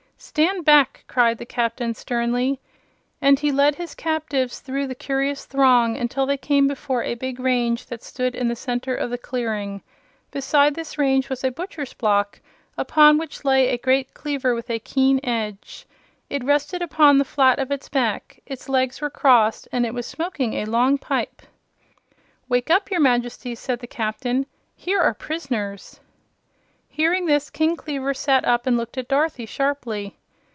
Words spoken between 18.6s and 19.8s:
legs were crossed